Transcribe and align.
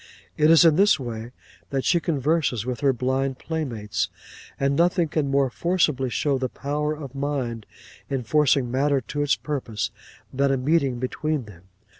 It 0.35 0.49
is 0.49 0.65
in 0.65 0.77
this 0.77 0.99
way 0.99 1.29
that 1.69 1.85
she 1.85 1.99
converses 1.99 2.65
with 2.65 2.79
her 2.79 2.91
blind 2.91 3.37
playmates, 3.37 4.09
and 4.59 4.75
nothing 4.75 5.07
can 5.09 5.29
more 5.29 5.51
forcibly 5.51 6.09
show 6.09 6.39
the 6.39 6.49
power 6.49 6.95
of 6.97 7.13
mind 7.13 7.67
in 8.09 8.23
forcing 8.23 8.71
matter 8.71 8.99
to 8.99 9.21
its 9.21 9.35
purpose 9.35 9.91
than 10.33 10.51
a 10.51 10.57
meeting 10.57 10.97
between 10.97 11.45
them. 11.45 11.65